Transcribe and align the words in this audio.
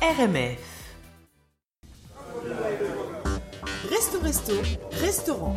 RMF. 0.00 0.77
Resto 4.22 4.52
Resto, 4.52 4.54
restaurant. 5.02 5.56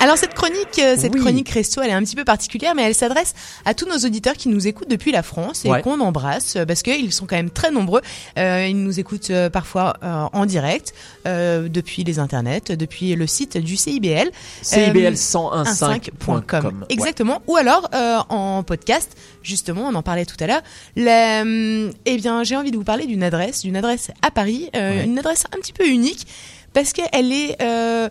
Alors 0.00 0.18
cette 0.18 0.34
chronique, 0.34 0.78
euh, 0.80 0.96
cette 0.98 1.14
Oui. 1.14 1.20
chronique 1.20 1.48
resto, 1.48 1.80
elle 1.80 1.88
est 1.88 1.92
un 1.94 2.02
petit 2.02 2.16
peu 2.16 2.24
particulière, 2.24 2.74
mais 2.74 2.82
elle 2.82 2.94
s'adresse 2.94 3.32
à 3.64 3.72
tous 3.72 3.86
nos 3.88 3.96
auditeurs 4.06 4.34
qui 4.34 4.50
nous 4.50 4.66
écoutent 4.66 4.90
depuis 4.90 5.12
la 5.12 5.22
France 5.22 5.64
et 5.64 5.70
Ouais. 5.70 5.80
qu'on 5.80 5.98
embrasse 6.00 6.56
euh, 6.56 6.66
parce 6.66 6.82
qu'ils 6.82 7.10
sont 7.12 7.24
quand 7.26 7.36
même 7.36 7.48
très 7.48 7.70
nombreux. 7.70 8.02
Euh, 8.38 8.66
ils 8.68 8.76
nous 8.82 9.00
écoutent 9.00 9.32
parfois 9.50 9.96
euh, 10.02 10.26
en 10.32 10.44
direct 10.44 10.92
euh, 11.26 11.68
depuis 11.70 12.04
les 12.04 12.18
internets, 12.18 12.60
depuis 12.76 13.14
le 13.14 13.26
site 13.26 13.56
du 13.56 13.78
CIBL. 13.78 14.30
CIBL1015.com. 14.62 16.84
Exactement. 16.90 17.40
Ou 17.46 17.56
alors 17.56 17.88
euh, 17.94 18.18
en 18.28 18.62
podcast, 18.62 19.16
justement, 19.42 19.86
on 19.88 19.94
en 19.94 20.02
parlait 20.02 20.26
tout 20.26 20.36
à 20.40 20.46
l'heure. 20.46 20.60
Eh 20.96 22.16
bien, 22.18 22.42
j'ai 22.44 22.56
envie 22.56 22.72
de 22.72 22.76
vous 22.76 22.84
parler 22.84 23.06
d'une 23.06 23.22
adresse, 23.22 23.62
d'une 23.62 23.76
adresse 23.76 24.10
à 24.20 24.30
Paris, 24.30 24.68
euh, 24.76 24.98
Ouais. 24.98 25.04
une 25.06 25.18
adresse 25.18 25.44
un 25.56 25.60
petit 25.60 25.72
peu 25.72 25.86
unique 25.88 26.26
parce 26.74 26.92
qu'elle 26.92 27.32
est, 27.32 27.56
euh, 27.62 28.10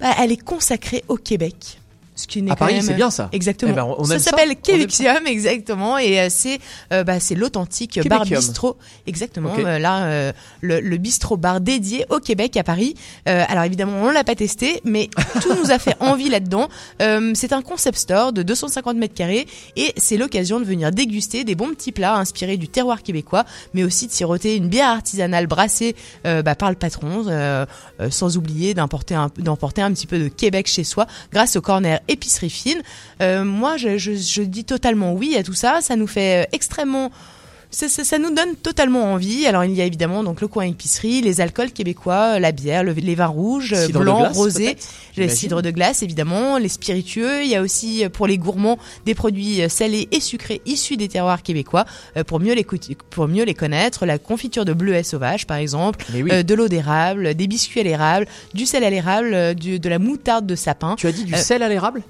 bah, 0.00 0.14
elle 0.18 0.32
est 0.32 0.42
consacrée 0.42 1.04
au 1.06 1.16
Québec. 1.16 1.79
Ce 2.20 2.26
qui 2.26 2.42
n'est 2.42 2.50
À 2.52 2.56
Paris, 2.56 2.74
même- 2.74 2.82
c'est 2.82 2.94
bien 2.94 3.10
ça. 3.10 3.28
Exactement. 3.32 3.70
Eh 3.72 3.74
ben, 3.74 3.84
on 3.98 4.04
ça 4.04 4.18
s'appelle 4.18 4.54
Québexium, 4.56 5.26
exactement, 5.26 5.96
et 5.98 6.20
euh, 6.20 6.26
c'est 6.30 6.58
euh, 6.92 7.02
bah, 7.04 7.18
c'est 7.20 7.34
l'authentique 7.34 7.98
bar 8.08 8.20
Québecium. 8.24 8.40
bistrot, 8.40 8.76
exactement. 9.06 9.52
Euh, 9.58 9.78
là, 9.78 10.04
euh, 10.04 10.32
le, 10.60 10.80
le 10.80 10.96
bistrot 10.98 11.36
bar 11.36 11.60
dédié 11.60 12.04
au 12.10 12.18
Québec 12.18 12.56
à 12.56 12.62
Paris. 12.64 12.94
Alors 13.26 13.64
évidemment, 13.64 14.02
on 14.02 14.10
l'a 14.10 14.24
pas 14.24 14.34
testé, 14.34 14.80
mais 14.84 15.08
tout 15.40 15.54
nous 15.54 15.70
a 15.70 15.78
fait 15.78 15.96
envie 16.00 16.28
là-dedans. 16.28 16.68
C'est 17.34 17.52
un 17.52 17.62
concept 17.62 17.98
store 17.98 18.32
de 18.32 18.42
250 18.42 18.96
mètres 18.96 19.14
carrés 19.14 19.46
et 19.76 19.92
c'est 19.96 20.16
l'occasion 20.16 20.60
de 20.60 20.64
venir 20.64 20.90
déguster 20.90 21.44
des 21.44 21.54
bons 21.54 21.70
petits 21.70 21.92
plats 21.92 22.16
inspirés 22.16 22.56
du 22.56 22.68
terroir 22.68 23.02
québécois, 23.02 23.44
mais 23.74 23.84
aussi 23.84 24.06
de 24.06 24.12
siroter 24.12 24.56
une 24.56 24.68
bière 24.68 24.88
artisanale 24.88 25.46
brassée 25.46 25.94
bah, 26.24 26.54
par 26.54 26.70
le 26.70 26.76
patron, 26.76 27.24
sans 28.10 28.36
oublier 28.36 28.74
d'emporter 28.74 29.14
un, 29.14 29.30
d'emporter 29.38 29.82
un 29.82 29.92
petit 29.92 30.06
peu 30.06 30.18
de 30.18 30.28
Québec 30.28 30.66
chez 30.66 30.84
soi 30.84 31.06
grâce 31.32 31.56
au 31.56 31.60
corner 31.60 32.00
épicerie 32.10 32.50
fine. 32.50 32.82
Euh, 33.22 33.44
moi, 33.44 33.76
je, 33.76 34.42
dis 34.42 34.64
totalement 34.64 35.12
oui 35.12 35.36
à 35.36 35.42
tout 35.42 35.54
ça. 35.54 35.80
Ça 35.80 35.96
nous 35.96 36.06
fait 36.06 36.44
euh, 36.44 36.48
extrêmement 36.52 37.10
ça, 37.70 37.88
ça, 37.88 38.04
ça 38.04 38.18
nous 38.18 38.34
donne 38.34 38.56
totalement 38.56 39.12
envie. 39.12 39.46
Alors 39.46 39.64
il 39.64 39.72
y 39.74 39.80
a 39.80 39.84
évidemment 39.84 40.24
donc 40.24 40.40
le 40.40 40.48
coin 40.48 40.64
épicerie, 40.64 41.20
les 41.20 41.40
alcools 41.40 41.70
québécois, 41.72 42.38
la 42.40 42.52
bière, 42.52 42.82
le- 42.82 42.92
les 42.92 43.14
vins 43.14 43.26
rouges, 43.26 43.72
euh, 43.72 43.86
Cidre 43.86 44.00
blancs, 44.00 44.18
glace, 44.20 44.36
rosés, 44.36 44.64
peut-être, 44.64 44.88
le 45.16 45.22
j'imagine. 45.22 45.36
cidre 45.36 45.62
de 45.62 45.70
glace 45.70 46.02
évidemment, 46.02 46.58
les 46.58 46.68
spiritueux. 46.68 47.44
Il 47.44 47.48
y 47.50 47.54
a 47.56 47.62
aussi 47.62 48.04
euh, 48.04 48.08
pour 48.08 48.26
les 48.26 48.38
gourmands 48.38 48.78
des 49.06 49.14
produits 49.14 49.62
euh, 49.62 49.68
salés 49.68 50.08
et 50.10 50.20
sucrés 50.20 50.60
issus 50.66 50.96
des 50.96 51.08
terroirs 51.08 51.42
québécois 51.42 51.84
euh, 52.16 52.24
pour 52.24 52.40
mieux 52.40 52.54
les 52.54 52.66
pour 53.10 53.28
mieux 53.28 53.44
les 53.44 53.54
connaître. 53.54 54.04
La 54.06 54.18
confiture 54.18 54.64
de 54.64 54.72
bleuet 54.72 55.02
sauvage 55.02 55.46
par 55.46 55.56
exemple, 55.58 56.04
oui. 56.14 56.28
euh, 56.32 56.42
de 56.42 56.54
l'eau 56.54 56.68
d'érable, 56.68 57.34
des 57.34 57.46
biscuits 57.46 57.80
à 57.80 57.84
l'érable, 57.84 58.26
du 58.54 58.66
sel 58.66 58.84
à 58.84 58.90
l'érable, 58.90 59.30
euh, 59.32 59.54
de 59.54 59.88
la 59.88 59.98
moutarde 59.98 60.46
de 60.46 60.54
sapin. 60.56 60.96
Tu 60.96 61.06
as 61.06 61.12
dit 61.12 61.24
du 61.24 61.34
Euh, 61.34 61.38
sel 61.38 61.62
à 61.62 61.68
l'érable? 61.68 62.02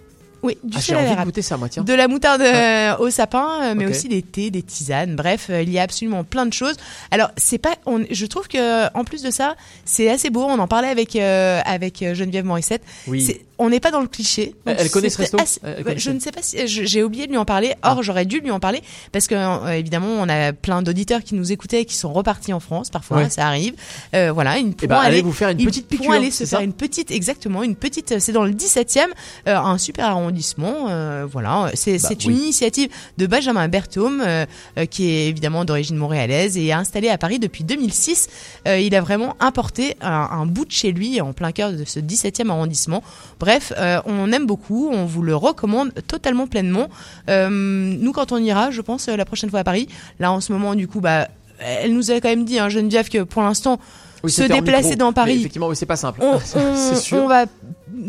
Oui, 0.42 0.56
du 0.64 0.78
Ah, 0.78 0.96
envie 0.98 1.16
de 1.16 1.24
goûter 1.24 1.42
ça, 1.42 1.56
moi, 1.56 1.68
tiens. 1.68 1.82
De 1.82 1.92
la 1.92 2.08
moutarde 2.08 2.40
euh, 2.40 2.96
au 2.98 3.10
sapin, 3.10 3.62
euh, 3.62 3.74
mais 3.76 3.86
aussi 3.86 4.08
des 4.08 4.22
thés, 4.22 4.50
des 4.50 4.62
tisanes. 4.62 5.14
Bref, 5.16 5.48
euh, 5.50 5.62
il 5.62 5.70
y 5.70 5.78
a 5.78 5.82
absolument 5.82 6.24
plein 6.24 6.46
de 6.46 6.52
choses. 6.52 6.76
Alors, 7.10 7.30
c'est 7.36 7.58
pas. 7.58 7.74
On, 7.86 8.04
je 8.10 8.26
trouve 8.26 8.48
que 8.48 8.92
en 8.96 9.04
plus 9.04 9.22
de 9.22 9.30
ça, 9.30 9.56
c'est 9.84 10.08
assez 10.08 10.30
beau. 10.30 10.44
On 10.44 10.58
en 10.58 10.68
parlait 10.68 10.88
avec 10.88 11.16
euh, 11.16 11.60
avec 11.64 11.98
Geneviève 12.14 12.44
Morissette. 12.44 12.82
Oui. 13.06 13.40
On 13.62 13.68
n'est 13.70 13.78
pas 13.80 13.90
dans 13.90 14.00
le 14.00 14.08
cliché. 14.08 14.54
Elle- 14.64 14.76
Donc, 14.76 14.84
elle 14.86 14.90
connaît 14.90 15.10
ce 15.10 15.18
resto 15.18 15.38
assez- 15.38 15.60
Elle 15.62 15.76
Ouais, 15.78 15.82
connaît 15.84 15.98
Je 15.98 16.10
ne 16.10 16.18
sais 16.18 16.32
pas 16.32 16.40
si 16.42 16.56
j'ai 16.66 17.02
oublié 17.02 17.26
de 17.26 17.30
lui 17.32 17.38
en 17.38 17.44
parler. 17.44 17.74
Or, 17.82 17.96
Ah. 17.98 18.02
j'aurais 18.02 18.24
dû 18.24 18.40
lui 18.40 18.50
en 18.50 18.58
parler 18.58 18.82
parce 19.12 19.26
que 19.26 19.34
euh, 19.34 19.68
évidemment, 19.72 20.08
on 20.08 20.28
a 20.28 20.52
plein 20.52 20.82
d'auditeurs 20.82 21.22
qui 21.22 21.34
nous 21.34 21.52
écoutaient 21.52 21.82
et 21.82 21.84
qui 21.84 21.94
sont 21.94 22.12
repartis 22.12 22.52
en 22.52 22.60
France. 22.60 22.88
Parfois, 22.90 23.18
Ouais. 23.18 23.30
ça 23.30 23.46
arrive. 23.46 23.74
Euh, 24.14 24.32
voilà, 24.32 24.56
Eh 24.58 24.62
ben, 24.86 24.96
allez 24.96 25.06
aller 25.16 25.22
vous 25.22 25.32
faire 25.32 25.50
une 25.50 25.58
petite 25.64 25.86
piqûre. 25.88 26.10
aller 26.12 26.30
se 26.30 26.44
faire 26.44 26.60
une 26.60 26.72
petite, 26.72 27.10
exactement, 27.10 27.62
une 27.62 27.76
petite. 27.76 28.18
C'est 28.18 28.32
dans 28.32 28.44
le 28.44 28.52
17e, 28.52 29.10
euh, 29.46 29.56
un 29.56 29.76
super 29.78 30.06
arrondissement. 30.06 30.86
euh, 30.88 31.26
voilà, 31.30 31.70
c'est 31.74 32.00
Bah, 32.02 32.08
oui. 32.12 32.16
une 32.26 32.36
initiative 32.38 32.88
de 33.18 33.26
Benjamin 33.26 33.68
Berthaume, 33.68 34.22
euh, 34.24 34.46
qui 34.90 35.10
est 35.10 35.28
évidemment 35.28 35.64
d'origine 35.64 35.96
montréalaise 35.96 36.56
et 36.56 36.72
installé 36.72 37.08
à 37.10 37.18
Paris 37.18 37.38
depuis 37.38 37.62
2006. 37.64 38.28
Euh, 38.66 38.78
il 38.78 38.94
a 38.94 39.00
vraiment 39.02 39.36
importé 39.40 39.96
un, 40.00 40.28
un 40.32 40.46
bout 40.46 40.64
de 40.64 40.70
chez 40.72 40.92
lui 40.92 41.20
en 41.20 41.32
plein 41.32 41.52
cœur 41.52 41.72
de 41.72 41.84
ce 41.84 42.00
17e 42.00 42.50
arrondissement. 42.50 43.02
Bref, 43.38 43.49
euh, 43.76 44.00
on 44.06 44.32
aime 44.32 44.46
beaucoup, 44.46 44.90
on 44.92 45.04
vous 45.04 45.22
le 45.22 45.34
recommande 45.36 45.92
totalement 46.06 46.46
pleinement. 46.46 46.88
Euh, 47.28 47.48
nous, 47.50 48.12
quand 48.12 48.32
on 48.32 48.38
ira, 48.38 48.70
je 48.70 48.80
pense, 48.80 49.08
euh, 49.08 49.16
la 49.16 49.24
prochaine 49.24 49.50
fois 49.50 49.60
à 49.60 49.64
Paris, 49.64 49.88
là 50.18 50.32
en 50.32 50.40
ce 50.40 50.52
moment, 50.52 50.74
du 50.74 50.88
coup, 50.88 51.00
bah, 51.00 51.28
elle 51.58 51.94
nous 51.94 52.10
a 52.10 52.14
quand 52.20 52.28
même 52.28 52.44
dit, 52.44 52.58
hein, 52.58 52.68
Geneviève, 52.68 53.08
que 53.08 53.22
pour 53.22 53.42
l'instant, 53.42 53.78
Oui, 54.24 54.30
se 54.30 54.42
déplacer 54.42 54.90
micro. 54.90 54.98
dans 54.98 55.12
Paris. 55.12 55.38
Effectivement, 55.40 55.68
oui, 55.68 55.76
c'est 55.76 55.86
pas 55.86 55.96
simple. 55.96 56.20
on, 56.22 56.38
sûr. 56.96 57.18
on 57.18 57.28
va 57.28 57.46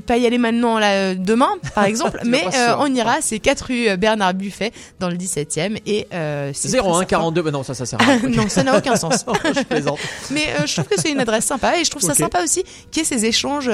pas 0.05 0.17
y 0.17 0.25
aller 0.25 0.37
maintenant 0.37 0.79
là 0.79 0.91
euh, 0.93 1.15
demain 1.15 1.49
par 1.75 1.85
exemple 1.91 2.21
mais 2.25 2.43
euh, 2.55 2.75
on 2.79 2.93
ira 2.93 3.17
c'est 3.21 3.39
4 3.39 3.61
rue 3.65 3.89
euh, 3.89 3.97
Bernard 3.97 4.33
Buffet 4.33 4.71
dans 4.99 5.09
le 5.09 5.15
17e 5.15 5.79
et 5.85 6.07
euh, 6.13 6.51
c'est 6.53 6.75
01 6.77 6.91
très 6.93 7.05
42, 7.05 7.41
bah 7.41 7.51
non, 7.51 7.63
ça, 7.63 7.73
ça 7.73 7.85
sert 7.85 7.99
à 8.01 8.05
rien. 8.05 8.29
non 8.29 8.47
ça 8.49 8.63
n'a 8.63 8.77
aucun 8.77 8.95
sens 8.95 9.25
je 9.55 9.63
plaisante. 9.63 9.99
mais 10.31 10.45
euh, 10.59 10.65
je 10.65 10.73
trouve 10.75 10.85
que 10.87 10.99
c'est 11.01 11.11
une 11.11 11.19
adresse 11.19 11.45
sympa 11.45 11.77
et 11.79 11.83
je 11.83 11.89
trouve 11.89 12.01
ça 12.01 12.13
sympa 12.13 12.43
aussi 12.43 12.63
qu'il 12.91 13.01
y 13.03 13.05
ait 13.05 13.05
ces 13.05 13.25
échanges 13.25 13.69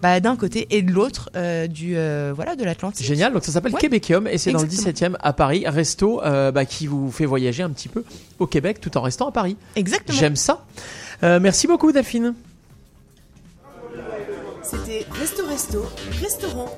bah, 0.00 0.20
d'un 0.20 0.36
côté 0.36 0.66
et 0.70 0.82
de 0.82 0.92
l'autre 0.92 1.30
du 1.68 1.94
voilà 2.34 2.56
de 2.56 2.64
l'Atlantique 2.64 3.06
Génial, 3.06 3.32
donc 3.32 3.44
ça 3.44 3.52
s'appelle 3.52 3.72
Ouais. 3.72 3.80
Québecium 3.80 4.26
et 4.26 4.38
c'est 4.38 4.52
dans 4.52 4.58
le 4.60 4.64
Exactement. 4.66 5.14
17e 5.14 5.20
à 5.20 5.32
Paris, 5.32 5.64
resto 5.66 6.20
bah, 6.22 6.64
qui 6.64 6.86
vous 6.86 7.10
fait 7.10 7.26
voyager 7.26 7.62
un 7.62 7.70
petit 7.70 7.88
peu 7.88 8.04
au 8.38 8.46
Québec 8.46 8.80
tout 8.80 8.96
en 8.98 9.02
restant 9.02 9.28
à 9.28 9.32
Paris. 9.32 9.56
exactement 9.76 10.18
J'aime 10.18 10.36
ça. 10.36 10.64
Euh, 11.22 11.38
merci 11.40 11.66
beaucoup 11.66 11.92
Delphine. 11.92 12.34
C'était 14.62 15.04
Resto 15.10 15.46
Resto, 15.46 15.86
restaurant. 16.20 16.68